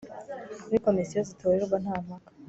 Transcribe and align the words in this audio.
kuri 0.63 0.77
komisiyo 0.85 1.21
zitorerwa 1.29 1.75
nta 1.83 1.95
mpaka 2.05 2.29